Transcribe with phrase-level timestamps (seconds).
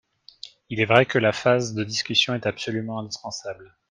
[0.71, 3.75] Il est vrai que la phase de discussion est absolument indispensable.